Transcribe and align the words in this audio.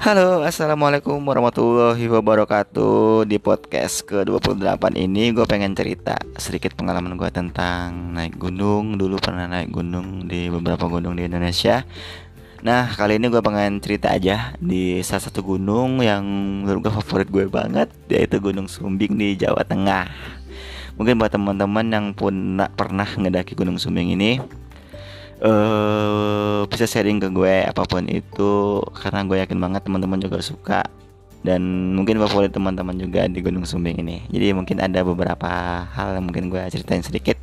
Halo, 0.00 0.40
Assalamualaikum 0.40 1.20
warahmatullahi 1.28 2.08
wabarakatuh. 2.08 3.28
Di 3.28 3.36
podcast 3.36 4.00
ke-28 4.08 4.96
ini 4.96 5.28
gue 5.28 5.44
pengen 5.44 5.76
cerita 5.76 6.16
sedikit 6.40 6.72
pengalaman 6.72 7.20
gue 7.20 7.28
tentang 7.28 8.16
naik 8.16 8.40
gunung. 8.40 8.96
Dulu 8.96 9.20
pernah 9.20 9.44
naik 9.44 9.68
gunung 9.68 10.24
di 10.24 10.48
beberapa 10.48 10.88
gunung 10.88 11.20
di 11.20 11.28
Indonesia. 11.28 11.84
Nah, 12.64 12.88
kali 12.96 13.20
ini 13.20 13.28
gue 13.28 13.44
pengen 13.44 13.76
cerita 13.84 14.16
aja 14.16 14.56
di 14.56 15.04
salah 15.04 15.28
satu 15.28 15.44
gunung 15.44 16.00
yang 16.00 16.24
menurut 16.64 16.88
gue 16.88 16.92
favorit 16.96 17.28
gue 17.28 17.44
banget 17.52 17.92
Yaitu 18.08 18.40
Gunung 18.40 18.72
Sumbing 18.72 19.20
di 19.20 19.36
Jawa 19.36 19.68
Tengah. 19.68 20.08
Mungkin 20.96 21.20
buat 21.20 21.28
teman-teman 21.28 21.84
yang 21.92 22.06
pun 22.16 22.56
pernah 22.72 23.04
ngedaki 23.04 23.52
Gunung 23.52 23.76
Sumbing 23.76 24.16
ini 24.16 24.40
uh, 25.44 26.64
bisa 26.68 26.84
sharing 26.84 27.20
ke 27.20 27.28
gue 27.32 27.64
apa 27.64 27.82
pun 27.84 28.04
itu 28.08 28.80
karena 28.96 29.24
gue 29.24 29.36
yakin 29.40 29.58
banget 29.58 29.82
teman-teman 29.84 30.20
juga 30.20 30.38
suka 30.40 30.80
dan 31.40 31.60
mungkin 31.96 32.20
favorit 32.20 32.52
teman-teman 32.52 32.96
juga 33.00 33.24
di 33.24 33.40
Gunung 33.40 33.64
Sumbing 33.64 33.96
ini. 34.04 34.28
Jadi 34.28 34.52
mungkin 34.52 34.76
ada 34.76 35.00
beberapa 35.00 35.48
hal 35.88 36.20
yang 36.20 36.28
mungkin 36.28 36.52
gue 36.52 36.60
ceritain 36.68 37.00
sedikit 37.00 37.40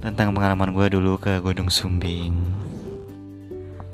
tentang 0.00 0.32
pengalaman 0.32 0.72
gue 0.72 0.86
dulu 0.96 1.20
ke 1.20 1.40
Gunung 1.44 1.68
Sumbing. 1.68 2.32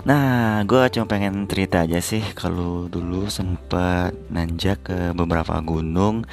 Nah, 0.02 0.66
gue 0.66 0.82
cuma 0.90 1.06
pengen 1.06 1.46
cerita 1.46 1.86
aja 1.86 2.02
sih 2.02 2.22
kalau 2.34 2.90
dulu 2.90 3.30
sempat 3.30 4.10
nanjak 4.34 4.82
ke 4.82 4.98
beberapa 5.14 5.54
gunung 5.62 6.26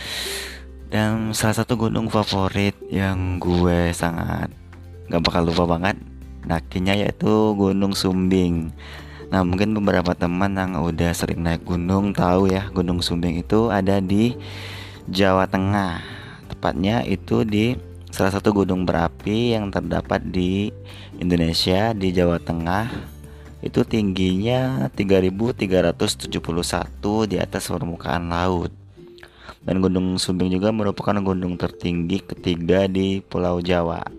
dan 0.89 1.37
salah 1.37 1.61
satu 1.61 1.77
gunung 1.77 2.09
favorit 2.09 2.73
yang 2.89 3.37
gue 3.37 3.93
sangat 3.93 4.49
gak 5.05 5.21
bakal 5.21 5.45
lupa 5.45 5.77
banget 5.77 6.01
dakinya 6.45 6.95
yaitu 6.95 7.55
Gunung 7.57 7.95
Sumbing. 7.95 8.71
Nah, 9.29 9.45
mungkin 9.45 9.77
beberapa 9.77 10.17
teman 10.17 10.57
yang 10.57 10.81
udah 10.81 11.13
sering 11.13 11.45
naik 11.45 11.61
gunung 11.61 12.17
tahu 12.17 12.49
ya, 12.49 12.65
Gunung 12.73 12.97
Sumbing 13.05 13.37
itu 13.37 13.69
ada 13.69 14.01
di 14.01 14.33
Jawa 15.05 15.45
Tengah. 15.45 16.01
Tepatnya 16.49 17.05
itu 17.05 17.45
di 17.45 17.77
salah 18.09 18.33
satu 18.33 18.49
gunung 18.49 18.89
berapi 18.89 19.53
yang 19.53 19.69
terdapat 19.69 20.25
di 20.25 20.73
Indonesia 21.21 21.93
di 21.93 22.09
Jawa 22.09 22.41
Tengah. 22.41 22.89
Itu 23.61 23.85
tingginya 23.85 24.89
3371 24.97 26.31
di 27.29 27.37
atas 27.37 27.69
permukaan 27.69 28.33
laut. 28.33 28.73
Dan 29.61 29.83
Gunung 29.83 30.17
Sumbing 30.17 30.49
juga 30.49 30.73
merupakan 30.73 31.13
gunung 31.21 31.53
tertinggi 31.53 32.23
ketiga 32.23 32.89
di 32.89 33.21
Pulau 33.21 33.61
Jawa. 33.61 34.18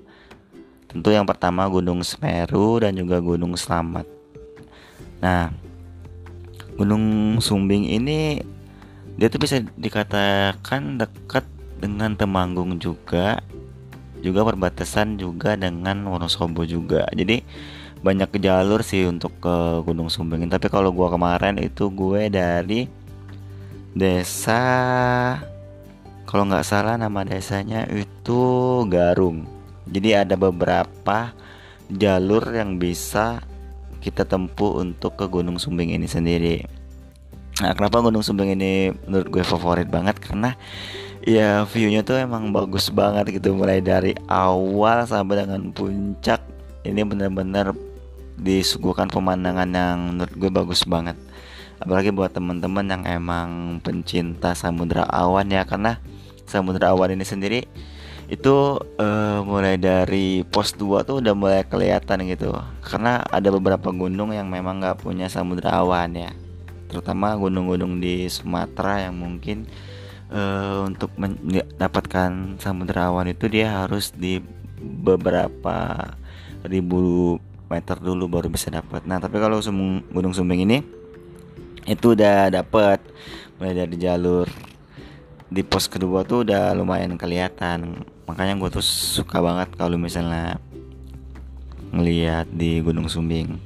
Tentu 0.91 1.15
yang 1.15 1.23
pertama 1.23 1.71
Gunung 1.71 2.03
Semeru 2.03 2.83
dan 2.83 2.99
juga 2.99 3.23
Gunung 3.23 3.55
Slamet. 3.55 4.11
Nah, 5.23 5.55
Gunung 6.75 7.39
Sumbing 7.39 7.87
ini 7.87 8.43
dia 9.15 9.31
tuh 9.31 9.39
bisa 9.39 9.63
dikatakan 9.79 10.99
dekat 10.99 11.47
dengan 11.79 12.19
Temanggung 12.19 12.75
juga 12.83 13.39
juga 14.21 14.43
perbatasan 14.45 15.17
juga 15.17 15.55
dengan 15.55 16.11
Wonosobo 16.11 16.67
juga. 16.67 17.07
Jadi 17.15 17.41
banyak 18.01 18.41
jalur 18.43 18.83
sih 18.83 19.07
untuk 19.07 19.31
ke 19.39 19.87
Gunung 19.87 20.11
Sumbing. 20.11 20.51
Tapi 20.51 20.67
kalau 20.67 20.91
gua 20.91 21.15
kemarin 21.15 21.61
itu 21.63 21.87
gue 21.93 22.33
dari 22.33 22.91
desa 23.95 24.63
kalau 26.31 26.47
nggak 26.47 26.63
salah 26.63 26.95
nama 26.95 27.27
desanya 27.27 27.91
itu 27.91 28.43
Garung 28.87 29.60
jadi 29.91 30.23
ada 30.23 30.39
beberapa 30.39 31.35
jalur 31.91 32.47
yang 32.55 32.79
bisa 32.79 33.43
kita 34.01 34.25
tempuh 34.25 34.81
untuk 34.81 35.19
ke 35.19 35.27
Gunung 35.29 35.61
Sumbing 35.61 35.93
ini 35.93 36.09
sendiri. 36.09 36.65
Nah, 37.61 37.77
kenapa 37.77 38.01
Gunung 38.01 38.25
Sumbing 38.25 38.57
ini 38.57 38.95
menurut 39.05 39.29
gue 39.29 39.45
favorit 39.45 39.91
banget? 39.91 40.17
Karena 40.23 40.57
ya 41.21 41.69
viewnya 41.69 42.01
tuh 42.01 42.17
emang 42.17 42.49
bagus 42.55 42.89
banget 42.89 43.37
gitu 43.37 43.53
mulai 43.53 43.85
dari 43.85 44.17
awal 44.31 45.05
sampai 45.05 45.45
dengan 45.45 45.69
puncak. 45.75 46.41
Ini 46.81 47.05
benar-benar 47.05 47.77
disuguhkan 48.41 49.13
pemandangan 49.13 49.69
yang 49.69 49.99
menurut 50.17 50.35
gue 50.39 50.49
bagus 50.49 50.89
banget. 50.89 51.19
Apalagi 51.81 52.09
buat 52.09 52.33
teman-teman 52.33 52.89
yang 52.89 53.03
emang 53.05 53.81
pencinta 53.85 54.57
samudra 54.57 55.05
awan 55.13 55.49
ya 55.53 55.69
karena 55.69 56.01
samudra 56.49 56.93
awan 56.93 57.17
ini 57.17 57.25
sendiri 57.25 57.69
itu 58.31 58.79
uh, 58.79 59.43
mulai 59.43 59.75
dari 59.75 60.47
pos 60.47 60.79
2 60.79 61.03
tuh 61.03 61.19
udah 61.19 61.35
mulai 61.35 61.67
kelihatan 61.67 62.23
gitu. 62.31 62.55
Karena 62.79 63.27
ada 63.27 63.51
beberapa 63.51 63.91
gunung 63.91 64.31
yang 64.31 64.47
memang 64.47 64.79
nggak 64.79 65.03
punya 65.03 65.27
samudra 65.27 65.83
awan 65.83 66.15
ya. 66.15 66.31
Terutama 66.87 67.35
gunung-gunung 67.35 67.99
di 67.99 68.31
Sumatera 68.31 69.11
yang 69.11 69.19
mungkin 69.19 69.67
uh, 70.31 70.87
untuk 70.87 71.11
mendapatkan 71.19 72.55
samudra 72.63 73.11
awan 73.11 73.35
itu 73.35 73.51
dia 73.51 73.83
harus 73.83 74.15
di 74.15 74.39
beberapa 74.79 76.15
ribu 76.63 77.35
meter 77.67 77.99
dulu 77.99 78.31
baru 78.31 78.47
bisa 78.47 78.71
dapat. 78.71 79.03
Nah 79.11 79.19
tapi 79.19 79.43
kalau 79.43 79.59
Gunung 80.15 80.35
Sumbing 80.35 80.71
ini 80.71 80.79
itu 81.83 82.15
udah 82.15 82.47
dapat 82.55 83.03
mulai 83.59 83.75
dari 83.75 83.99
jalur 83.99 84.47
di 85.51 85.67
pos 85.67 85.91
kedua 85.91 86.23
tuh 86.23 86.47
udah 86.47 86.71
lumayan 86.79 87.19
kelihatan 87.19 88.07
makanya 88.31 88.55
gue 88.55 88.71
tuh 88.79 88.85
suka 88.87 89.43
banget 89.43 89.75
kalau 89.75 89.99
misalnya 89.99 90.63
ngeliat 91.91 92.47
di 92.55 92.79
Gunung 92.79 93.11
Sumbing. 93.11 93.59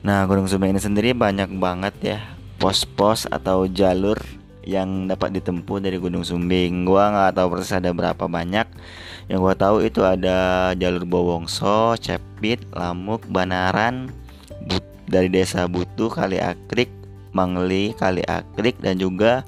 Nah 0.00 0.24
Gunung 0.24 0.48
Sumbing 0.48 0.72
ini 0.72 0.80
sendiri 0.80 1.12
banyak 1.12 1.52
banget 1.60 1.94
ya 2.00 2.18
pos-pos 2.56 3.28
atau 3.28 3.68
jalur 3.68 4.16
yang 4.64 5.04
dapat 5.04 5.36
ditempuh 5.36 5.84
dari 5.84 6.00
Gunung 6.00 6.24
Sumbing. 6.24 6.88
Gua 6.88 7.12
nggak 7.12 7.36
tahu 7.36 7.46
persis 7.52 7.76
ada 7.76 7.92
berapa 7.92 8.24
banyak. 8.24 8.64
Yang 9.28 9.40
gua 9.44 9.54
tahu 9.56 9.76
itu 9.84 10.00
ada 10.00 10.72
jalur 10.72 11.04
Bowongso, 11.04 12.00
Cepit, 12.00 12.64
Lamuk, 12.72 13.28
Banaran 13.28 14.08
dari 15.10 15.28
desa 15.28 15.68
Butuh, 15.68 16.08
Kali 16.08 16.40
Akrik, 16.40 16.88
Mangli, 17.36 17.92
Kali 17.92 18.24
Akrik 18.24 18.80
dan 18.80 18.96
juga 18.96 19.44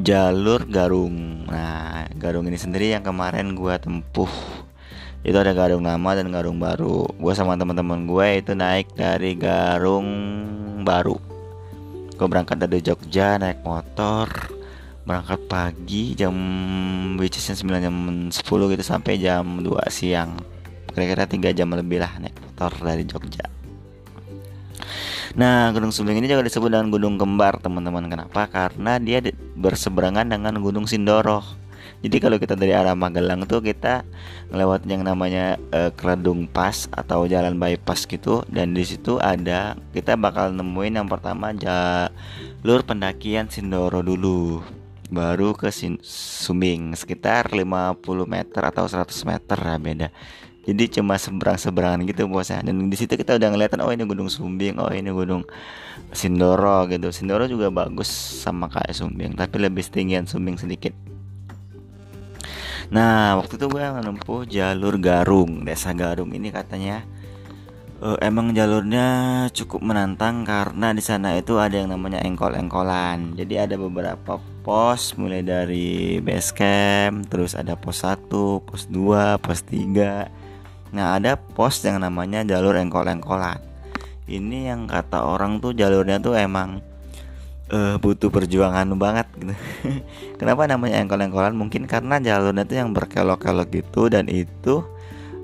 jalur 0.00 0.64
Garung. 0.64 1.44
Nah, 1.46 2.08
Garung 2.16 2.48
ini 2.48 2.56
sendiri 2.56 2.92
yang 2.92 3.04
kemarin 3.04 3.52
gue 3.52 3.74
tempuh 3.76 4.32
itu 5.20 5.36
ada 5.36 5.52
Garung 5.52 5.84
lama 5.84 6.10
dan 6.16 6.32
Garung 6.32 6.56
baru. 6.56 7.04
Gue 7.20 7.32
sama 7.36 7.60
teman-teman 7.60 8.08
gue 8.08 8.26
itu 8.40 8.52
naik 8.56 8.96
dari 8.96 9.36
Garung 9.36 10.08
baru. 10.80 11.20
Gue 12.16 12.26
berangkat 12.28 12.60
dari 12.60 12.80
Jogja 12.80 13.36
naik 13.36 13.60
motor, 13.64 14.28
berangkat 15.04 15.40
pagi 15.48 16.16
jam 16.16 16.36
which 17.20 17.36
is 17.36 17.48
9 17.48 17.68
jam 17.80 17.96
10 18.32 18.40
gitu 18.44 18.84
sampai 18.84 19.20
jam 19.20 19.60
2 19.60 19.68
siang. 19.92 20.40
Kira-kira 20.90 21.28
3 21.28 21.56
jam 21.56 21.68
lebih 21.72 22.00
lah 22.00 22.16
naik 22.16 22.36
motor 22.40 22.72
dari 22.80 23.04
Jogja. 23.04 23.59
Nah, 25.38 25.70
Gunung 25.70 25.94
Sumbing 25.94 26.18
ini 26.18 26.26
juga 26.26 26.42
disebut 26.42 26.74
dengan 26.74 26.90
Gunung 26.90 27.14
Kembar, 27.14 27.62
teman-teman. 27.62 28.10
Kenapa? 28.10 28.50
Karena 28.50 28.98
dia 28.98 29.22
berseberangan 29.54 30.26
dengan 30.26 30.58
Gunung 30.58 30.90
Sindoro. 30.90 31.60
Jadi 32.00 32.16
kalau 32.16 32.40
kita 32.40 32.56
dari 32.56 32.72
arah 32.72 32.96
Magelang 32.96 33.44
tuh 33.44 33.60
kita 33.60 34.08
melewati 34.48 34.88
yang 34.88 35.04
namanya 35.04 35.60
uh, 35.70 35.92
Kredung 35.92 36.48
Pas 36.48 36.88
atau 36.88 37.28
jalan 37.28 37.60
bypass 37.60 38.08
gitu 38.08 38.40
dan 38.48 38.72
di 38.72 38.88
situ 38.88 39.20
ada 39.20 39.76
kita 39.92 40.16
bakal 40.16 40.48
nemuin 40.56 40.96
yang 40.96 41.08
pertama 41.12 41.52
jalur 41.52 42.80
pendakian 42.88 43.52
Sindoro 43.52 44.00
dulu 44.00 44.64
baru 45.12 45.52
ke 45.52 45.68
Sin 45.68 46.00
Sumbing 46.00 46.96
sekitar 46.96 47.52
50 47.52 48.00
meter 48.24 48.62
atau 48.64 48.88
100 48.88 49.12
meter 49.28 49.58
lah 49.60 49.76
beda 49.76 50.08
jadi 50.60 51.00
cuma 51.00 51.16
seberang-seberangan 51.16 52.04
gitu 52.04 52.28
bosnya 52.28 52.60
dan 52.60 52.92
di 52.92 52.96
situ 52.96 53.16
kita 53.16 53.40
udah 53.40 53.48
ngeliatin 53.48 53.80
oh 53.80 53.88
ini 53.88 54.04
gunung 54.04 54.28
Sumbing 54.28 54.76
oh 54.76 54.92
ini 54.92 55.08
gunung 55.08 55.48
Sindoro 56.12 56.84
gitu. 56.90 57.08
Sindoro 57.08 57.48
juga 57.48 57.72
bagus 57.72 58.10
sama 58.12 58.68
kayak 58.68 58.92
Sumbing 58.92 59.32
tapi 59.40 59.56
lebih 59.56 59.80
setinggian 59.80 60.28
Sumbing 60.28 60.60
sedikit. 60.60 60.92
Nah 62.92 63.40
waktu 63.40 63.56
itu 63.56 63.66
gue 63.72 63.80
menempuh 63.80 64.44
jalur 64.44 65.00
Garung 65.00 65.64
desa 65.64 65.96
Garung 65.96 66.36
ini 66.36 66.52
katanya. 66.52 67.08
Uh, 68.00 68.16
emang 68.24 68.56
jalurnya 68.56 69.44
cukup 69.52 69.84
menantang 69.84 70.48
karena 70.48 70.96
di 70.96 71.04
sana 71.04 71.36
itu 71.36 71.60
ada 71.60 71.84
yang 71.84 71.92
namanya 71.92 72.24
engkol-engkolan. 72.24 73.36
Jadi 73.36 73.60
ada 73.60 73.76
beberapa 73.76 74.40
pos 74.60 75.16
mulai 75.20 75.44
dari 75.44 76.20
base 76.20 76.52
camp 76.52 77.28
terus 77.28 77.52
ada 77.56 77.76
pos 77.76 78.04
1 78.04 78.28
pos 78.64 78.88
2 78.88 79.40
pos 79.40 79.60
3 79.68 80.49
Nah 80.90 81.18
ada 81.18 81.38
pos 81.38 81.82
yang 81.86 82.02
namanya 82.02 82.42
jalur 82.42 82.74
engkol-engkolan 82.74 83.62
Ini 84.26 84.74
yang 84.74 84.90
kata 84.90 85.22
orang 85.26 85.62
tuh 85.62 85.74
jalurnya 85.74 86.18
tuh 86.18 86.34
emang 86.38 86.82
uh, 87.70 87.98
butuh 87.98 88.30
perjuangan 88.30 88.86
banget 88.98 89.26
gitu. 89.38 89.54
Kenapa 90.38 90.66
namanya 90.70 91.02
engkol-engkolan? 91.02 91.54
Mungkin 91.54 91.86
karena 91.90 92.18
jalurnya 92.22 92.66
tuh 92.66 92.76
yang 92.78 92.90
berkelok-kelok 92.94 93.68
gitu 93.70 94.10
Dan 94.10 94.30
itu 94.30 94.82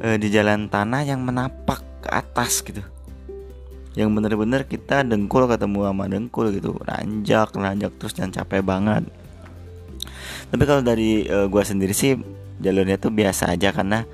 uh, 0.02 0.16
di 0.18 0.28
jalan 0.30 0.70
tanah 0.70 1.02
yang 1.06 1.22
menapak 1.22 1.82
ke 2.02 2.08
atas 2.10 2.62
gitu 2.62 2.82
yang 3.96 4.12
bener-bener 4.12 4.68
kita 4.68 5.00
dengkul 5.08 5.48
ketemu 5.48 5.88
sama 5.88 6.04
dengkul 6.04 6.52
gitu 6.52 6.76
nanjak 6.84 7.48
nanjak 7.56 7.96
terus 7.96 8.12
dan 8.12 8.28
capek 8.28 8.60
banget 8.60 9.08
tapi 10.52 10.62
kalau 10.68 10.84
dari 10.84 11.24
uh, 11.26 11.48
gua 11.48 11.64
sendiri 11.64 11.96
sih 11.96 12.20
jalurnya 12.60 13.00
tuh 13.00 13.08
biasa 13.08 13.56
aja 13.56 13.72
karena 13.72 14.04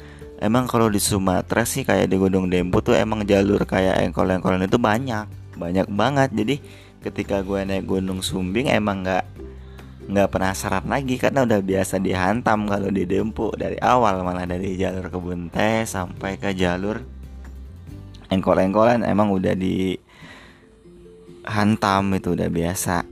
emang 0.43 0.67
kalau 0.67 0.91
di 0.91 0.99
Sumatera 0.99 1.63
sih 1.63 1.87
kayak 1.87 2.11
di 2.11 2.19
Gunung 2.19 2.51
Dempo 2.51 2.83
tuh 2.83 2.99
emang 2.99 3.23
jalur 3.23 3.63
kayak 3.63 4.03
engkol-engkolan 4.11 4.67
itu 4.67 4.83
banyak. 4.83 5.31
Banyak 5.55 5.87
banget. 5.95 6.35
Jadi 6.35 6.59
ketika 7.07 7.47
gue 7.47 7.63
naik 7.63 7.87
Gunung 7.87 8.27
Sumbing 8.27 8.67
emang 8.67 9.07
nggak 9.07 9.25
nggak 10.03 10.29
penasaran 10.35 10.91
lagi 10.91 11.15
karena 11.15 11.47
udah 11.47 11.63
biasa 11.63 12.03
dihantam 12.03 12.67
kalau 12.67 12.91
di 12.91 13.07
Dempo. 13.07 13.55
Dari 13.55 13.79
awal 13.79 14.27
malah 14.27 14.43
dari 14.51 14.75
jalur 14.75 15.07
kebun 15.07 15.47
teh 15.55 15.87
sampai 15.87 16.43
ke 16.43 16.51
jalur 16.59 16.99
engkol-engkolan 18.33 19.07
emang 19.07 19.31
udah 19.31 19.55
di 19.55 19.95
hantam 21.47 22.17
itu 22.17 22.35
udah 22.35 22.49
biasa 22.49 23.12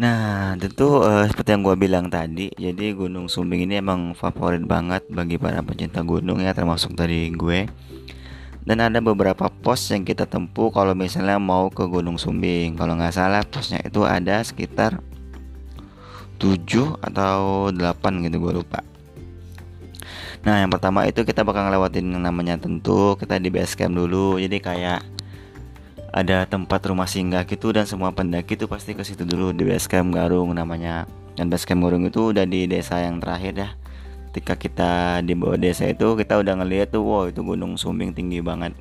Nah, 0.00 0.56
tentu 0.56 1.04
uh, 1.04 1.28
seperti 1.28 1.52
yang 1.52 1.60
gue 1.60 1.76
bilang 1.76 2.08
tadi, 2.08 2.48
jadi 2.56 2.96
Gunung 2.96 3.28
Sumbing 3.28 3.68
ini 3.68 3.84
emang 3.84 4.16
favorit 4.16 4.64
banget 4.64 5.04
bagi 5.12 5.36
para 5.36 5.60
pencinta 5.60 6.00
gunung 6.00 6.40
ya, 6.40 6.56
termasuk 6.56 6.96
dari 6.96 7.28
gue. 7.28 7.68
Dan 8.64 8.80
ada 8.80 8.96
beberapa 9.04 9.52
pos 9.52 9.92
yang 9.92 10.08
kita 10.08 10.24
tempuh 10.24 10.72
kalau 10.72 10.96
misalnya 10.96 11.36
mau 11.36 11.68
ke 11.68 11.84
Gunung 11.84 12.16
Sumbing. 12.16 12.80
Kalau 12.80 12.96
nggak 12.96 13.12
salah 13.12 13.44
posnya 13.44 13.84
itu 13.84 14.00
ada 14.08 14.40
sekitar 14.40 15.04
7 16.40 16.96
atau 17.04 17.68
8 17.68 18.24
gitu 18.24 18.40
gue 18.40 18.52
lupa. 18.56 18.80
Nah 20.48 20.64
yang 20.64 20.72
pertama 20.72 21.04
itu 21.04 21.28
kita 21.28 21.44
bakal 21.44 21.68
ngelewatin 21.68 22.08
yang 22.08 22.24
namanya 22.24 22.56
tentu 22.56 23.20
kita 23.20 23.36
di 23.36 23.52
base 23.52 23.76
camp 23.76 23.92
dulu 23.92 24.40
Jadi 24.40 24.56
kayak 24.56 25.04
ada 26.10 26.42
tempat 26.46 26.82
rumah 26.90 27.06
singgah 27.06 27.46
gitu 27.46 27.70
dan 27.70 27.86
semua 27.86 28.10
pendaki 28.10 28.58
itu 28.58 28.66
pasti 28.66 28.98
ke 28.98 29.06
situ 29.06 29.22
dulu 29.22 29.54
di 29.54 29.62
base 29.62 29.86
camp 29.86 30.10
Garung 30.14 30.50
namanya. 30.54 31.06
Dan 31.38 31.46
base 31.46 31.66
camp 31.66 31.86
Garung 31.86 32.06
itu 32.06 32.34
udah 32.34 32.42
di 32.46 32.66
desa 32.66 32.98
yang 32.98 33.22
terakhir 33.22 33.54
ya 33.54 33.70
ketika 34.30 34.54
kita 34.54 34.92
di 35.26 35.34
bawah 35.34 35.58
desa 35.58 35.90
itu 35.90 36.14
kita 36.14 36.38
udah 36.38 36.62
ngeliat 36.62 36.94
tuh 36.94 37.02
wow 37.02 37.26
itu 37.26 37.42
gunung 37.42 37.74
Sumbing 37.74 38.14
tinggi 38.14 38.38
banget. 38.38 38.74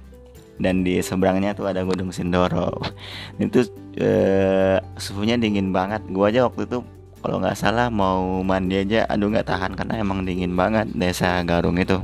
Dan 0.59 0.83
di 0.83 0.99
seberangnya 0.99 1.55
tuh 1.55 1.71
ada 1.71 1.87
gunung 1.87 2.11
Sindoro. 2.11 2.83
Itu 3.39 3.63
eh, 3.95 4.75
suhunya 4.99 5.39
dingin 5.39 5.71
banget. 5.71 6.03
Gua 6.11 6.27
aja 6.27 6.43
waktu 6.51 6.67
itu 6.67 6.83
kalau 7.23 7.39
nggak 7.39 7.55
salah 7.55 7.87
mau 7.87 8.43
mandi 8.43 8.75
aja 8.83 9.07
aduh 9.07 9.31
nggak 9.31 9.47
tahan 9.47 9.71
karena 9.79 10.03
emang 10.03 10.27
dingin 10.27 10.59
banget 10.59 10.91
desa 10.91 11.39
Garung 11.47 11.79
itu. 11.79 12.03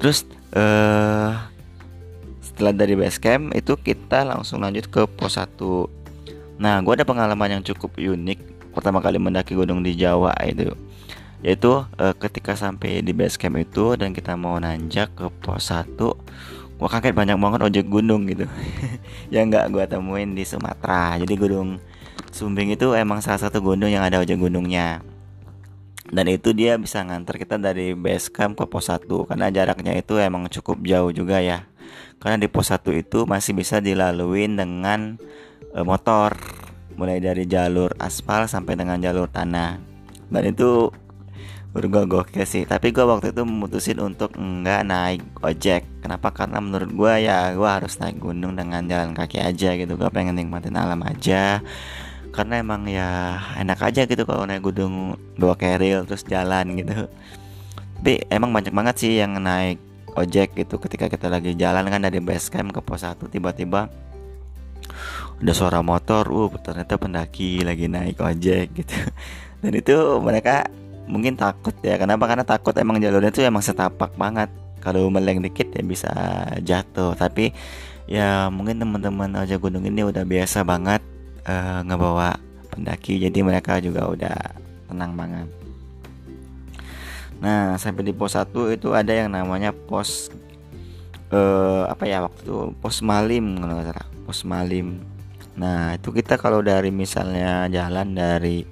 Terus 0.00 0.24
eh 0.56 1.51
setelah 2.52 2.76
dari 2.76 2.94
base 2.94 3.16
camp 3.16 3.56
itu 3.56 3.74
kita 3.80 4.28
langsung 4.28 4.60
lanjut 4.60 4.86
ke 4.92 5.08
pos 5.08 5.40
1 5.40 5.48
nah 6.60 6.78
gue 6.84 6.92
ada 6.92 7.08
pengalaman 7.08 7.58
yang 7.58 7.62
cukup 7.64 7.96
unik 7.96 8.52
pertama 8.72 9.04
kali 9.04 9.20
mendaki 9.20 9.52
gunung 9.52 9.84
di 9.84 9.92
Jawa 9.94 10.32
itu. 10.48 10.72
Yaitu 11.44 11.84
eh, 12.00 12.14
ketika 12.16 12.56
sampai 12.56 13.04
di 13.04 13.12
base 13.12 13.36
camp 13.36 13.60
itu 13.60 13.94
dan 14.00 14.16
kita 14.16 14.34
mau 14.34 14.56
nanjak 14.56 15.12
ke 15.12 15.28
pos 15.28 15.70
1 15.70 15.96
gue 16.82 16.90
kaget 16.90 17.14
banyak 17.14 17.38
banget 17.38 17.60
ojek 17.62 17.86
gunung 17.86 18.26
gitu. 18.26 18.48
Yang 19.34 19.44
nggak 19.54 19.64
gue 19.70 19.84
temuin 19.86 20.34
di 20.34 20.42
Sumatera. 20.42 21.14
Jadi 21.20 21.34
gunung 21.38 21.78
Sumbing 22.32 22.72
itu 22.74 22.96
emang 22.96 23.20
salah 23.20 23.38
satu 23.44 23.60
gunung 23.60 23.92
yang 23.92 24.00
ada 24.08 24.16
ojek 24.16 24.40
gunungnya. 24.40 25.04
Dan 26.08 26.32
itu 26.32 26.56
dia 26.56 26.80
bisa 26.80 27.04
nganter 27.04 27.36
kita 27.36 27.60
dari 27.60 27.92
base 27.92 28.32
camp 28.32 28.56
ke 28.56 28.64
pos 28.64 28.88
1 28.88 29.04
karena 29.04 29.52
jaraknya 29.52 29.92
itu 29.94 30.16
emang 30.16 30.48
cukup 30.48 30.80
jauh 30.80 31.12
juga 31.12 31.44
ya 31.44 31.68
karena 32.22 32.38
di 32.38 32.46
pos 32.46 32.70
1 32.70 32.86
itu 32.94 33.26
masih 33.26 33.50
bisa 33.50 33.82
dilalui 33.82 34.46
dengan 34.46 35.18
e, 35.74 35.78
motor. 35.82 36.38
Mulai 36.94 37.18
dari 37.18 37.50
jalur 37.50 37.90
aspal 37.98 38.46
sampai 38.46 38.78
dengan 38.78 39.02
jalur 39.02 39.26
tanah. 39.26 39.82
Dan 40.30 40.42
itu 40.54 40.94
gue 41.74 42.04
gokil 42.06 42.46
sih. 42.46 42.62
Tapi 42.62 42.94
gue 42.94 43.02
waktu 43.02 43.34
itu 43.34 43.42
memutusin 43.42 43.98
untuk 43.98 44.38
enggak 44.38 44.86
naik 44.86 45.26
ojek. 45.42 45.82
Kenapa? 45.98 46.30
Karena 46.30 46.62
menurut 46.62 46.94
gue 46.94 47.12
ya 47.26 47.58
gue 47.58 47.66
harus 47.66 47.98
naik 47.98 48.22
gunung 48.22 48.54
dengan 48.54 48.86
jalan 48.86 49.18
kaki 49.18 49.42
aja 49.42 49.74
gitu. 49.74 49.98
Gue 49.98 50.06
pengen 50.14 50.38
nikmatin 50.38 50.78
alam 50.78 51.02
aja. 51.02 51.58
Karena 52.30 52.62
emang 52.62 52.86
ya 52.86 53.40
enak 53.58 53.82
aja 53.82 54.06
gitu 54.06 54.22
kalau 54.22 54.46
naik 54.46 54.62
gunung 54.62 55.18
bawa 55.34 55.58
keril 55.58 56.06
terus 56.06 56.22
jalan 56.22 56.78
gitu. 56.78 57.10
Tapi 57.98 58.30
emang 58.30 58.54
banyak 58.54 58.70
banget 58.70 58.94
sih 59.02 59.18
yang 59.18 59.34
naik 59.42 59.91
ojek 60.16 60.56
gitu 60.56 60.76
ketika 60.76 61.08
kita 61.08 61.26
lagi 61.32 61.56
jalan 61.56 61.88
kan 61.88 62.00
dari 62.04 62.20
base 62.20 62.52
camp 62.52 62.72
ke 62.72 62.80
pos 62.84 63.04
1 63.04 63.16
tiba-tiba 63.32 63.88
ada 65.42 65.52
suara 65.58 65.82
motor 65.82 66.30
uh 66.30 66.52
ternyata 66.62 66.94
pendaki 66.94 67.66
lagi 67.66 67.90
naik 67.90 68.22
ojek 68.22 68.70
gitu. 68.78 68.94
Dan 69.62 69.72
itu 69.74 69.96
mereka 70.22 70.70
mungkin 71.10 71.34
takut 71.34 71.74
ya 71.82 71.98
kenapa? 71.98 72.30
Karena 72.30 72.46
takut 72.46 72.74
emang 72.78 73.02
jalurnya 73.02 73.34
tuh 73.34 73.42
emang 73.46 73.62
setapak 73.62 74.14
banget. 74.14 74.50
Kalau 74.82 75.06
meleng 75.10 75.42
dikit 75.42 75.70
ya 75.74 75.82
bisa 75.82 76.10
jatuh. 76.62 77.14
Tapi 77.18 77.50
ya 78.06 78.50
mungkin 78.50 78.82
teman-teman 78.82 79.42
ojek 79.42 79.62
gunung 79.62 79.86
ini 79.86 80.02
udah 80.06 80.22
biasa 80.26 80.62
banget 80.62 81.02
uh, 81.46 81.82
ngebawa 81.86 82.38
pendaki. 82.70 83.18
Jadi 83.18 83.38
mereka 83.42 83.78
juga 83.82 84.10
udah 84.10 84.36
tenang 84.90 85.14
banget 85.18 85.61
nah 87.42 87.74
sampai 87.74 88.06
di 88.06 88.14
pos 88.14 88.38
1 88.38 88.54
itu 88.78 88.94
ada 88.94 89.10
yang 89.10 89.34
namanya 89.34 89.74
pos 89.74 90.30
uh, 91.34 91.88
apa 91.88 92.04
ya 92.06 92.22
waktu 92.22 92.46
itu 92.46 92.54
pos 92.78 93.02
malim 93.02 93.58
kalau 93.58 93.74
nggak 93.80 93.88
salah 93.90 94.06
pos 94.22 94.40
malim. 94.46 95.02
Nah 95.58 95.96
itu 95.98 96.14
kita 96.14 96.38
kalau 96.38 96.62
dari 96.62 96.94
misalnya 96.94 97.66
jalan 97.68 98.14
dari 98.14 98.62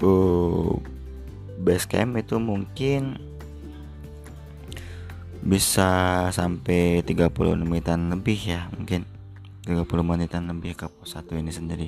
uh, 0.00 0.72
base 1.60 1.86
camp 1.86 2.16
itu 2.16 2.40
mungkin 2.40 3.20
bisa 5.46 6.26
sampai 6.34 7.06
30 7.06 7.30
menitan 7.62 8.10
lebih 8.10 8.34
ya 8.34 8.66
mungkin 8.74 9.06
30 9.62 9.86
menitan 10.02 10.50
lebih 10.50 10.74
ke 10.74 10.86
pos 10.90 11.14
1 11.14 11.30
ini 11.38 11.52
sendiri. 11.52 11.86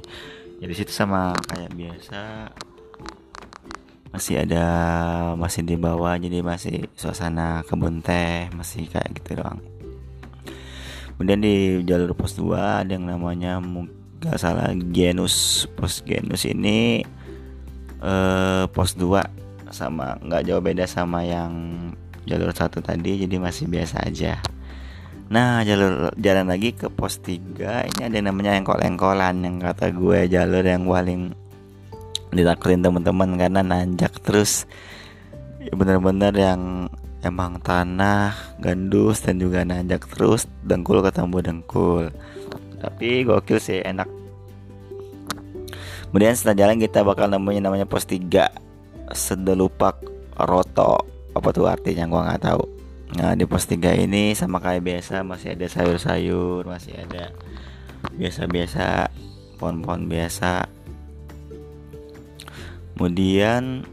Jadi 0.58 0.73
situ 0.75 0.91
sama 0.91 1.34
kayak 1.46 1.70
biasa 1.75 2.50
masih 4.08 4.40
ada 4.40 4.64
masih 5.37 5.62
di 5.64 5.76
bawah 5.76 6.16
jadi 6.16 6.40
masih 6.40 6.88
suasana 6.96 7.60
kebun 7.69 8.00
teh 8.00 8.49
masih 8.56 8.88
kayak 8.88 9.12
gitu 9.20 9.40
doang. 9.40 9.60
Kemudian 11.19 11.43
di 11.43 11.82
jalur 11.82 12.15
pos 12.15 12.38
2 12.38 12.86
ada 12.86 12.93
yang 12.94 13.10
namanya 13.10 13.58
nggak 13.58 14.38
salah 14.38 14.70
genus. 14.94 15.67
Pos 15.74 16.00
genus 16.06 16.46
ini 16.46 17.03
eh, 18.00 18.65
pos 18.70 18.94
2 18.94 19.69
sama 19.69 20.17
nggak 20.24 20.43
jauh 20.48 20.62
beda 20.65 20.88
sama 20.88 21.27
yang 21.27 21.53
jalur 22.24 22.55
satu 22.55 22.81
tadi 22.81 23.20
jadi 23.27 23.36
masih 23.36 23.69
biasa 23.69 24.06
aja. 24.06 24.41
Nah 25.29 25.60
jalur 25.60 26.08
jalan 26.17 26.48
lagi 26.48 26.72
ke 26.72 26.88
pos 26.88 27.20
3 27.20 27.84
Ini 27.84 28.00
ada 28.08 28.17
yang 28.17 28.32
namanya 28.32 28.56
engkol-engkolan 28.56 29.44
Yang 29.44 29.56
kata 29.60 29.86
gue 29.93 30.24
jalur 30.24 30.65
yang 30.65 30.88
paling 30.88 31.36
ditakutin 32.32 32.85
teman-teman 32.85 33.37
Karena 33.39 33.61
nanjak 33.65 34.20
terus. 34.20 34.69
Ya 35.63 35.73
Bener-bener 35.75 36.32
yang 36.32 36.87
emang 37.20 37.58
tanah 37.58 38.35
gandus 38.63 39.27
dan 39.27 39.43
juga 39.43 39.67
nanjak 39.67 40.06
terus 40.06 40.47
Dengkul 40.63 41.03
ketemu 41.03 41.37
dengkul. 41.43 42.05
Tapi 42.79 43.27
gokil 43.27 43.58
sih 43.58 43.82
enak. 43.82 44.06
Kemudian 46.08 46.32
setelah 46.32 46.56
jalan 46.56 46.79
kita 46.81 47.05
bakal 47.05 47.29
nemuin 47.29 47.61
namanya 47.61 47.85
pos 47.85 48.08
3 48.08 48.49
Sedelupak 49.13 50.01
Roto. 50.41 51.05
Apa 51.37 51.49
tuh 51.53 51.69
artinya? 51.69 52.08
Gue 52.08 52.23
nggak 52.23 52.43
tahu. 52.49 52.63
Nah 53.19 53.35
di 53.35 53.44
pos 53.44 53.69
3 53.69 53.99
ini 53.99 54.32
sama 54.32 54.63
kayak 54.63 54.85
biasa 54.85 55.25
masih 55.25 55.56
ada 55.56 55.65
sayur-sayur 55.65 56.69
Masih 56.69 56.93
ada 56.93 57.32
biasa-biasa 58.15 59.08
pohon-pohon 59.56 60.06
biasa 60.06 60.69
Kemudian 62.98 63.86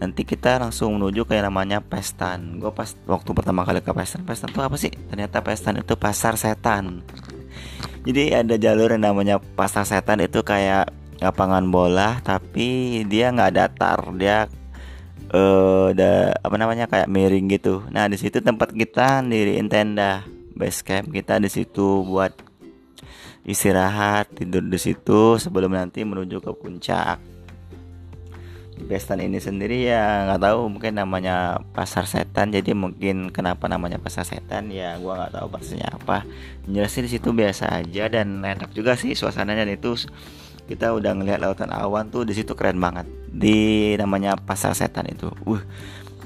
nanti 0.00 0.24
kita 0.24 0.56
langsung 0.56 0.96
menuju 0.96 1.28
ke 1.28 1.36
yang 1.36 1.52
namanya 1.52 1.84
Pestan 1.84 2.56
Gue 2.56 2.72
pas 2.72 2.96
waktu 3.04 3.30
pertama 3.36 3.68
kali 3.68 3.84
ke 3.84 3.92
Pestan 3.92 4.24
Pestan 4.24 4.48
itu 4.48 4.64
apa 4.64 4.76
sih? 4.80 4.90
Ternyata 5.12 5.44
Pestan 5.44 5.76
itu 5.76 5.92
pasar 6.00 6.40
setan 6.40 7.04
Jadi 8.08 8.32
ada 8.32 8.56
jalur 8.56 8.96
yang 8.96 9.12
namanya 9.12 9.36
pasar 9.38 9.84
setan 9.84 10.24
itu 10.24 10.40
kayak 10.40 10.88
lapangan 11.20 11.68
bola 11.68 12.24
Tapi 12.24 13.04
dia 13.04 13.28
nggak 13.28 13.52
datar 13.52 14.00
Dia 14.16 14.48
ada 15.36 16.38
apa 16.38 16.56
namanya 16.56 16.86
kayak 16.86 17.10
miring 17.10 17.50
gitu. 17.50 17.82
Nah 17.90 18.06
di 18.06 18.16
situ 18.16 18.38
tempat 18.38 18.70
kita 18.70 19.20
diriin 19.26 19.66
tenda 19.66 20.22
base 20.56 20.80
camp 20.80 21.12
kita 21.12 21.42
di 21.42 21.50
situ 21.50 22.06
buat 22.06 22.32
istirahat 23.44 24.32
tidur 24.32 24.64
di 24.64 24.78
situ 24.80 25.36
sebelum 25.36 25.74
nanti 25.74 26.06
menuju 26.06 26.40
ke 26.40 26.50
puncak. 26.54 27.35
Bestan 28.76 29.24
ini 29.24 29.40
sendiri 29.40 29.88
ya 29.88 30.28
nggak 30.28 30.42
tahu 30.44 30.68
mungkin 30.68 31.00
namanya 31.00 31.64
pasar 31.72 32.04
setan. 32.04 32.52
Jadi 32.52 32.76
mungkin 32.76 33.32
kenapa 33.32 33.64
namanya 33.72 33.96
pasar 33.96 34.28
setan? 34.28 34.68
Ya 34.68 35.00
gua 35.00 35.24
nggak 35.24 35.32
tahu 35.40 35.46
pastinya 35.48 35.88
apa. 35.96 36.28
Jelasnya 36.68 37.08
di 37.08 37.10
situ 37.16 37.32
biasa 37.32 37.72
aja 37.72 38.12
dan 38.12 38.44
enak 38.44 38.76
juga 38.76 38.92
sih 39.00 39.16
suasananya. 39.16 39.64
Dan 39.64 39.80
itu 39.80 39.96
kita 40.68 40.92
udah 40.92 41.16
ngelihat 41.16 41.40
lautan 41.40 41.72
awan 41.72 42.12
tuh 42.12 42.28
di 42.28 42.36
situ 42.36 42.52
keren 42.52 42.76
banget. 42.76 43.08
Di 43.32 43.96
namanya 43.96 44.36
pasar 44.36 44.76
setan 44.76 45.08
itu. 45.08 45.32
Uh 45.48 45.64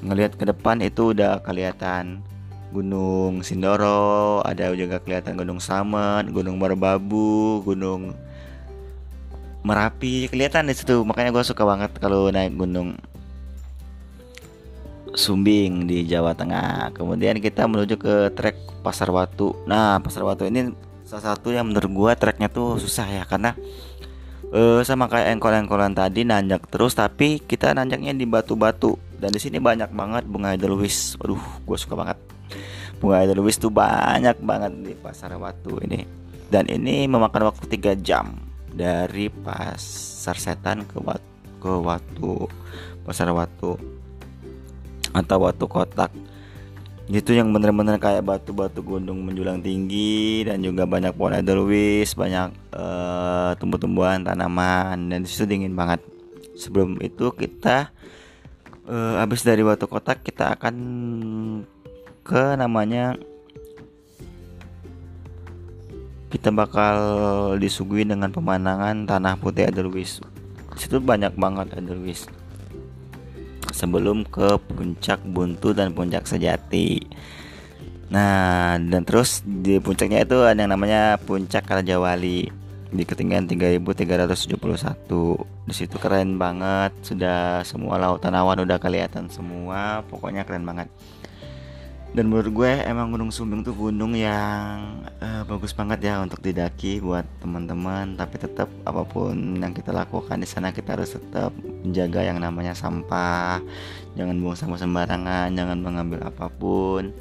ngelihat 0.00 0.36
ke 0.36 0.48
depan 0.48 0.80
itu 0.80 1.12
udah 1.12 1.44
kelihatan 1.44 2.24
Gunung 2.70 3.42
Sindoro, 3.42 4.40
ada 4.46 4.70
juga 4.78 5.02
kelihatan 5.02 5.34
Gunung 5.34 5.58
Samet, 5.58 6.30
Gunung 6.30 6.56
Merbabu, 6.56 7.60
Gunung 7.66 8.14
Merapi 9.60 10.26
kelihatan 10.32 10.68
di 10.68 10.74
situ. 10.74 11.04
Makanya 11.04 11.30
gue 11.34 11.44
suka 11.44 11.62
banget 11.68 11.92
kalau 12.00 12.32
naik 12.32 12.56
Gunung 12.56 12.96
Sumbing 15.12 15.84
di 15.84 16.06
Jawa 16.06 16.32
Tengah. 16.32 16.94
Kemudian 16.94 17.36
kita 17.42 17.66
menuju 17.66 17.94
ke 18.00 18.14
trek 18.32 18.56
Pasar 18.80 19.10
Watu. 19.12 19.52
Nah, 19.66 20.00
Pasar 20.00 20.24
Watu 20.24 20.46
ini 20.46 20.72
salah 21.04 21.34
satu 21.34 21.50
yang 21.50 21.68
menurut 21.68 21.90
gue 21.90 22.12
treknya 22.14 22.46
tuh 22.46 22.78
susah 22.78 23.02
ya 23.10 23.26
karena 23.26 23.58
uh, 24.54 24.78
sama 24.86 25.10
kayak 25.10 25.34
engkol-engkolan 25.34 25.90
tadi 25.90 26.22
nanjak 26.22 26.70
terus 26.70 26.94
tapi 26.94 27.42
kita 27.42 27.74
nanjaknya 27.74 28.14
di 28.14 28.30
batu-batu 28.30 28.94
dan 29.18 29.34
di 29.34 29.42
sini 29.42 29.58
banyak 29.58 29.90
banget 29.90 30.24
bunga 30.30 30.54
edelweiss. 30.54 31.18
Waduh, 31.18 31.42
gue 31.66 31.76
suka 31.76 31.98
banget 31.98 32.18
bunga 33.00 33.24
edelweiss 33.24 33.56
tuh 33.58 33.72
banyak 33.72 34.38
banget 34.44 34.72
di 34.76 34.92
pasar 34.92 35.32
Watu 35.34 35.80
ini 35.82 36.04
dan 36.52 36.68
ini 36.68 37.08
memakan 37.08 37.48
waktu 37.48 37.64
3 37.66 37.96
jam 38.04 38.49
dari 38.74 39.28
pasar 39.30 40.36
setan 40.38 40.86
ke 40.86 40.98
Watu, 41.02 41.60
ke 41.60 41.72
Watu 41.72 42.34
pasar 43.04 43.32
Watu 43.34 43.74
atau 45.10 45.38
Watu 45.42 45.66
kotak. 45.66 46.14
Itu 47.10 47.34
yang 47.34 47.50
bener-bener 47.50 47.98
kayak 47.98 48.22
batu-batu 48.22 48.86
gunung 48.86 49.26
menjulang 49.26 49.58
tinggi 49.58 50.46
dan 50.46 50.62
juga 50.62 50.86
banyak 50.86 51.10
pohon 51.10 51.34
edelweiss 51.34 52.14
banyak 52.14 52.54
uh, 52.70 53.58
tumbuh-tumbuhan 53.58 54.22
tanaman 54.22 55.10
dan 55.10 55.26
di 55.26 55.28
situ 55.28 55.42
dingin 55.50 55.74
banget. 55.74 55.98
Sebelum 56.54 57.02
itu 57.02 57.34
kita 57.34 57.90
uh, 58.86 59.18
habis 59.18 59.42
dari 59.42 59.66
Watu 59.66 59.90
kotak 59.90 60.22
kita 60.22 60.54
akan 60.54 60.76
ke 62.22 62.54
namanya 62.54 63.18
kita 66.30 66.54
bakal 66.54 66.96
disuguhi 67.58 68.06
dengan 68.06 68.30
pemandangan 68.30 69.02
tanah 69.02 69.34
putih 69.34 69.66
Edelweiss. 69.66 70.22
Situ 70.78 71.02
banyak 71.02 71.34
banget 71.34 71.74
Edelweiss. 71.74 72.30
Sebelum 73.74 74.22
ke 74.22 74.62
puncak 74.70 75.18
Buntu 75.26 75.74
dan 75.74 75.90
puncak 75.90 76.30
Sejati. 76.30 77.02
Nah, 78.10 78.78
dan 78.78 79.02
terus 79.02 79.42
di 79.42 79.82
puncaknya 79.82 80.26
itu 80.26 80.38
ada 80.42 80.58
yang 80.58 80.74
namanya 80.74 81.14
Puncak 81.22 81.62
Karajawali 81.62 82.50
di 82.90 83.02
ketinggian 83.06 83.46
3371. 83.46 84.58
Di 85.66 85.74
situ 85.74 85.94
keren 85.94 86.34
banget, 86.34 86.90
sudah 87.06 87.62
semua 87.62 88.02
lautan 88.02 88.34
awan 88.34 88.66
udah 88.66 88.82
kelihatan 88.82 89.30
semua, 89.30 90.02
pokoknya 90.10 90.42
keren 90.42 90.66
banget 90.66 90.90
dan 92.10 92.26
menurut 92.26 92.50
gue 92.50 92.72
emang 92.90 93.14
Gunung 93.14 93.30
Sumbing 93.30 93.62
tuh 93.62 93.70
gunung 93.70 94.18
yang 94.18 94.98
uh, 95.22 95.46
bagus 95.46 95.70
banget 95.70 96.10
ya 96.10 96.18
untuk 96.18 96.42
didaki 96.42 96.98
buat 96.98 97.22
teman-teman. 97.38 98.18
Tapi 98.18 98.34
tetap 98.34 98.66
apa 98.82 99.06
pun 99.06 99.34
yang 99.54 99.70
kita 99.70 99.94
lakukan 99.94 100.42
di 100.42 100.48
sana 100.48 100.74
kita 100.74 100.98
harus 100.98 101.14
tetap 101.14 101.54
menjaga 101.86 102.26
yang 102.26 102.42
namanya 102.42 102.74
sampah. 102.74 103.62
Jangan 104.18 104.42
buang 104.42 104.58
sampah 104.58 104.78
sembarangan 104.82 105.54
jangan 105.54 105.78
mengambil 105.78 106.26
apa 106.26 106.50
pun. 106.50 107.14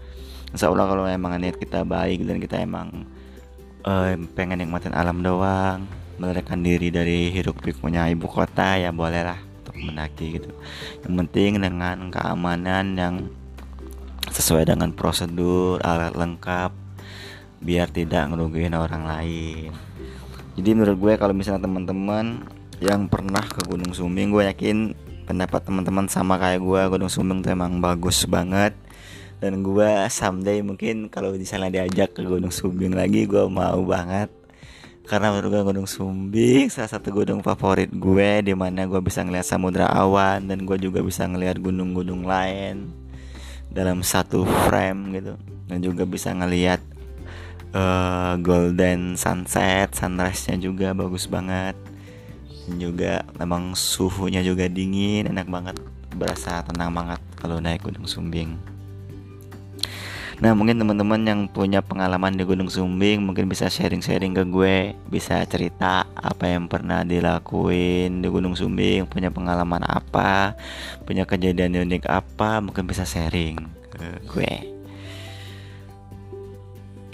Insya 0.49 0.73
Allah 0.73 0.89
kalau 0.89 1.05
emang 1.05 1.37
niat 1.37 1.61
kita 1.61 1.85
baik 1.85 2.25
dan 2.25 2.41
kita 2.41 2.57
emang 2.57 3.05
uh, 3.85 4.17
pengen 4.33 4.65
nikmatin 4.65 4.97
alam 4.97 5.21
doang 5.21 5.85
melarikan 6.17 6.59
diri 6.59 6.91
dari 6.91 7.31
hiruk 7.31 7.63
pikuknya 7.63 8.11
ibu 8.11 8.27
kota 8.27 8.75
ya 8.75 8.89
bolehlah 8.89 9.37
untuk 9.61 9.77
mendaki 9.79 10.41
gitu. 10.41 10.49
Yang 11.05 11.13
penting 11.13 11.51
dengan 11.61 12.09
keamanan 12.09 12.85
yang 12.97 13.15
sesuai 14.29 14.69
dengan 14.69 14.93
prosedur 14.93 15.81
alat 15.81 16.13
lengkap 16.13 16.71
biar 17.59 17.91
tidak 17.91 18.31
ngerugiin 18.31 18.75
orang 18.75 19.03
lain. 19.03 19.71
Jadi 20.55 20.69
menurut 20.75 20.97
gue 20.99 21.13
kalau 21.19 21.35
misalnya 21.35 21.67
teman-teman 21.67 22.43
yang 22.79 23.11
pernah 23.11 23.43
ke 23.43 23.63
Gunung 23.67 23.91
Sumbing 23.91 24.31
gue 24.31 24.47
yakin 24.47 24.95
pendapat 25.27 25.67
teman-teman 25.67 26.07
sama 26.07 26.39
kayak 26.39 26.63
gue 26.63 26.81
Gunung 26.95 27.11
Sumbing 27.11 27.43
tuh 27.43 27.51
emang 27.51 27.83
bagus 27.83 28.23
banget. 28.27 28.75
Dan 29.39 29.63
gue 29.63 29.87
someday 30.11 30.59
mungkin 30.59 31.07
kalau 31.07 31.31
misalnya 31.31 31.83
diajak 31.83 32.11
ke 32.15 32.23
Gunung 32.23 32.51
Sumbing 32.51 32.95
lagi 32.95 33.27
gue 33.27 33.43
mau 33.47 33.79
banget. 33.83 34.31
Karena 35.07 35.31
menurut 35.35 35.49
gue 35.51 35.63
Gunung 35.73 35.87
Sumbing 35.87 36.71
salah 36.71 36.91
satu 36.91 37.11
gunung 37.11 37.43
favorit 37.43 37.91
gue 37.91 38.43
di 38.43 38.53
mana 38.55 38.87
gue 38.87 38.99
bisa 39.03 39.23
ngeliat 39.23 39.47
samudra 39.47 39.87
awan 39.91 40.47
dan 40.47 40.63
gue 40.63 40.77
juga 40.79 41.03
bisa 41.03 41.27
ngeliat 41.27 41.59
gunung-gunung 41.59 42.23
lain 42.23 43.08
dalam 43.69 44.01
satu 44.01 44.45
frame 44.67 45.21
gitu. 45.21 45.33
Dan 45.69 45.85
juga 45.85 46.03
bisa 46.05 46.33
ngelihat 46.33 46.81
uh, 47.73 48.33
golden 48.41 49.13
sunset 49.13 49.93
sunrise 49.93 50.49
nya 50.49 50.57
juga 50.57 50.93
bagus 50.97 51.29
banget. 51.29 51.77
Dan 52.69 52.75
juga 52.77 53.25
memang 53.37 53.73
suhunya 53.73 54.41
juga 54.45 54.69
dingin 54.69 55.29
enak 55.29 55.47
banget 55.49 55.77
berasa 56.13 56.65
tenang 56.65 56.93
banget 56.93 57.21
kalau 57.37 57.61
naik 57.61 57.85
gunung 57.85 58.09
sumbing 58.09 58.57
Nah 60.39 60.55
mungkin 60.55 60.79
teman-teman 60.79 61.19
yang 61.27 61.41
punya 61.51 61.83
pengalaman 61.83 62.31
di 62.31 62.47
Gunung 62.47 62.71
Sumbing 62.71 63.19
mungkin 63.27 63.51
bisa 63.51 63.67
sharing-sharing 63.67 64.31
ke 64.31 64.47
gue 64.47 64.95
Bisa 65.11 65.43
cerita 65.43 66.07
apa 66.15 66.47
yang 66.47 66.71
pernah 66.71 67.03
dilakuin 67.03 68.23
di 68.23 68.27
Gunung 68.31 68.55
Sumbing 68.55 69.03
Punya 69.11 69.35
pengalaman 69.35 69.83
apa 69.83 70.55
Punya 71.03 71.27
kejadian 71.27 71.83
unik 71.83 72.07
apa 72.07 72.63
Mungkin 72.63 72.87
bisa 72.87 73.03
sharing 73.03 73.59
ke 73.91 74.07
gue. 74.31 74.53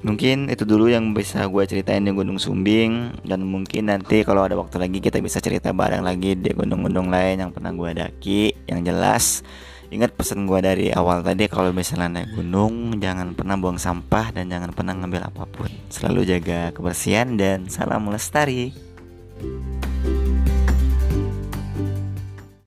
Mungkin 0.06 0.54
itu 0.54 0.62
dulu 0.70 0.86
yang 0.86 1.18
bisa 1.18 1.50
gue 1.50 1.66
ceritain 1.66 2.06
di 2.06 2.14
Gunung 2.14 2.38
Sumbing 2.38 3.26
Dan 3.26 3.42
mungkin 3.50 3.90
nanti 3.90 4.22
kalau 4.22 4.46
ada 4.46 4.54
waktu 4.54 4.78
lagi 4.78 5.02
kita 5.02 5.18
bisa 5.18 5.42
cerita 5.42 5.74
bareng 5.74 6.06
lagi 6.06 6.38
di 6.38 6.54
gunung-gunung 6.54 7.10
lain 7.10 7.42
yang 7.42 7.50
pernah 7.50 7.74
gue 7.74 7.90
daki 7.90 8.70
Yang 8.70 8.80
jelas 8.86 9.26
Ingat 9.94 10.18
pesan 10.18 10.50
gue 10.50 10.60
dari 10.62 10.88
awal 10.90 11.22
tadi 11.22 11.46
kalau 11.46 11.70
misalnya 11.70 12.22
naik 12.22 12.34
gunung 12.34 12.98
jangan 12.98 13.38
pernah 13.38 13.56
buang 13.60 13.78
sampah 13.78 14.34
dan 14.34 14.50
jangan 14.50 14.74
pernah 14.74 14.98
ngambil 14.98 15.30
apa 15.30 15.44
pun. 15.46 15.70
Selalu 15.94 16.22
jaga 16.26 16.74
kebersihan 16.74 17.38
dan 17.38 17.70
salam 17.70 18.10
lestari. 18.10 18.74